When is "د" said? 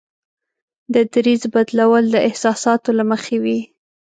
0.93-0.95, 2.11-2.15